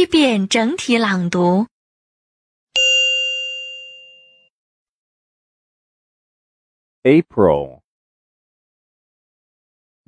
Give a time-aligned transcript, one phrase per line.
[0.00, 1.66] 一遍整体朗读。
[7.04, 7.82] April.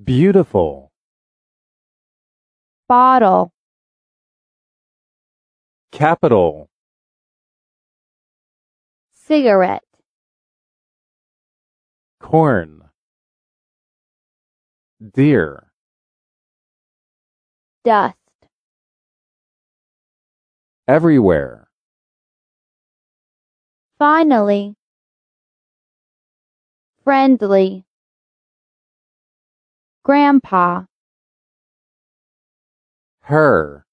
[0.02, 0.88] Beautiful.
[2.88, 3.52] bottle,
[5.93, 6.68] Capital.
[9.12, 9.84] cigarette,
[12.18, 12.88] Corn.
[15.14, 15.70] Deer.
[17.85, 18.17] dust,
[20.87, 21.68] Everywhere.
[23.97, 24.75] finally,
[27.06, 27.86] friendly,
[30.04, 30.83] grandpa,
[33.22, 33.86] Her.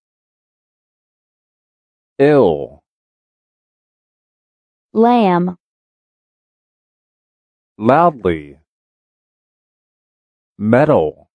[2.18, 2.82] Ill.
[4.92, 5.56] lamb,
[7.78, 8.58] Loudly.
[10.58, 11.30] Metal.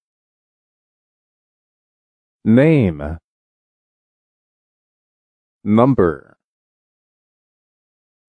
[2.43, 3.17] Name.
[5.65, 6.37] Number.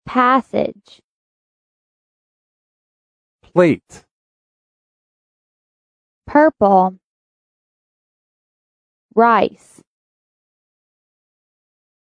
[0.07, 1.03] passage,
[3.43, 4.05] Plate.
[6.27, 6.99] purple,
[9.15, 9.83] rice,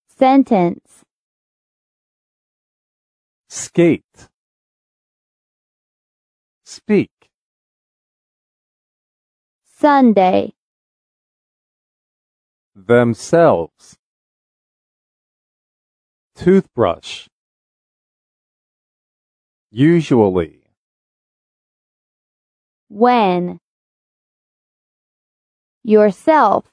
[0.08, 1.04] sentence,
[3.50, 4.28] Skate.
[6.64, 7.10] Speak.
[9.64, 10.54] Sunday,
[12.74, 13.97] Themselves.
[16.38, 17.26] Toothbrush.
[19.72, 20.62] Usually.
[22.88, 23.58] when,
[25.84, 26.64] yourself,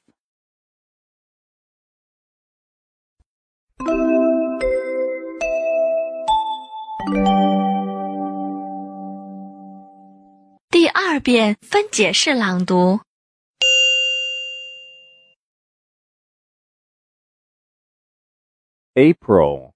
[18.97, 19.73] April.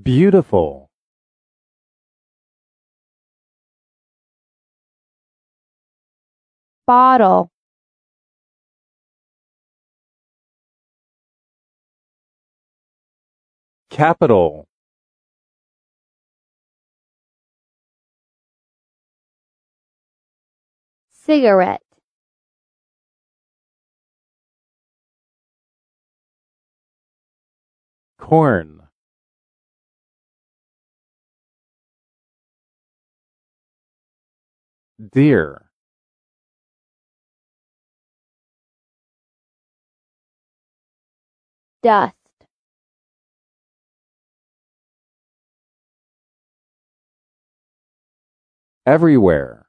[0.00, 0.90] Beautiful.
[6.86, 7.50] bottle,
[13.90, 14.66] Capital.
[21.10, 21.82] cigarette,
[28.24, 28.80] Corn.
[35.12, 35.70] Deer.
[41.82, 42.14] dust,
[48.86, 49.66] Everywhere.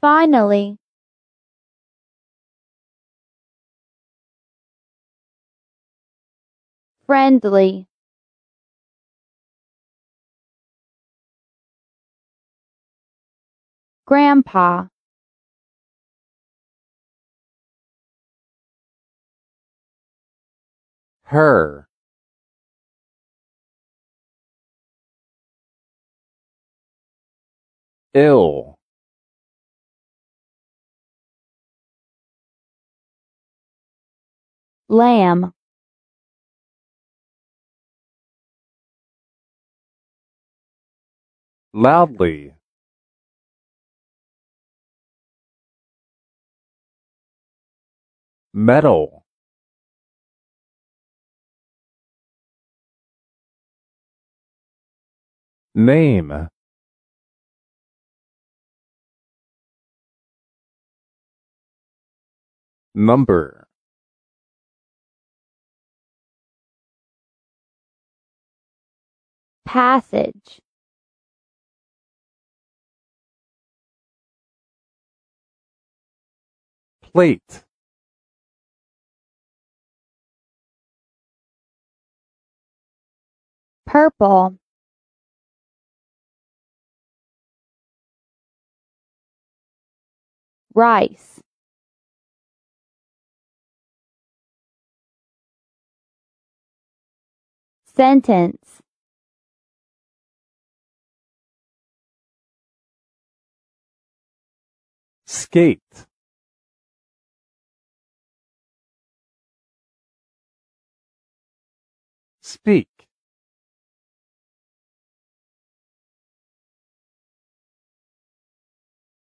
[0.00, 0.78] finally,
[7.08, 7.88] friendly,
[14.06, 14.86] grandpa,
[21.24, 21.88] Her.
[28.14, 28.76] Ill.
[34.88, 35.52] lamb,
[41.78, 42.54] Loudly.
[48.52, 49.24] Metal.
[55.74, 56.48] Name.
[62.94, 63.68] Number.
[69.68, 70.60] passage,
[77.12, 77.64] Plate.
[83.88, 84.58] purple,
[90.74, 91.40] rice,
[97.84, 98.82] sentence,
[105.26, 106.07] Skate.
[112.48, 112.88] speak.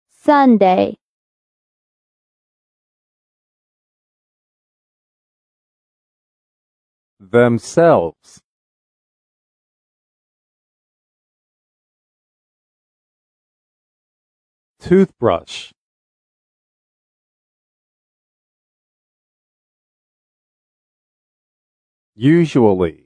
[0.10, 0.98] Sunday.
[7.20, 8.42] Themselves.
[14.80, 15.72] Toothbrush.
[22.16, 23.05] Usually.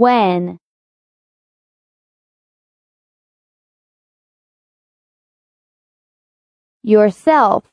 [0.00, 0.56] when.
[6.82, 7.64] Yourself.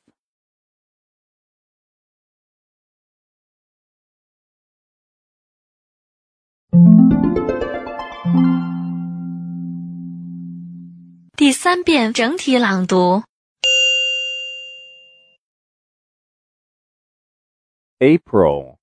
[18.01, 18.77] April.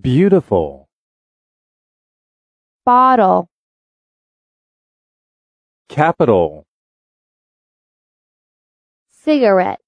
[0.00, 0.89] Beautiful
[2.84, 3.48] bottle,
[5.88, 6.66] capital,
[9.10, 9.80] cigarette,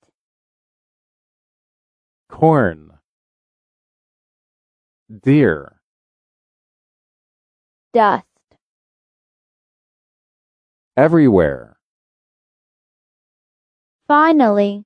[2.28, 2.90] corn,
[5.22, 5.80] deer,
[7.92, 8.26] dust,
[10.96, 11.76] everywhere,
[14.06, 14.84] finally,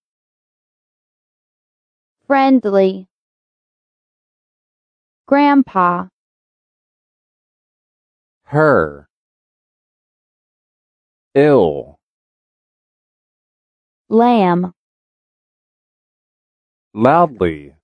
[2.26, 3.08] friendly,
[5.26, 6.06] grandpa,
[8.46, 9.08] her,
[11.34, 11.98] ill,
[14.08, 14.72] lamb,
[16.94, 17.75] loudly,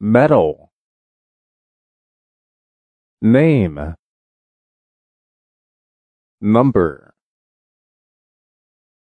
[0.00, 0.72] metal,
[3.20, 3.94] name,
[6.40, 7.14] number,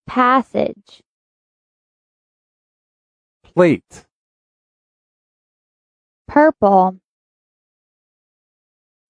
[0.07, 1.03] passage,
[3.43, 4.05] plate,
[6.27, 6.99] purple,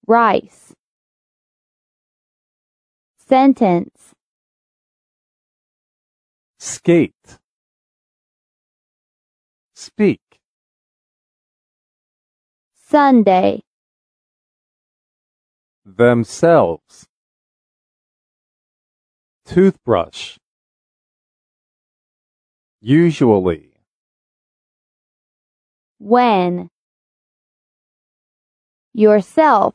[0.08, 0.72] rice,
[3.28, 4.14] sentence,
[6.58, 7.12] skate,
[9.74, 10.22] speak,
[12.72, 13.60] Sunday,
[15.84, 17.04] themselves,
[19.44, 20.38] toothbrush,
[22.80, 23.74] usually,
[25.98, 26.70] when,
[28.94, 29.74] yourself,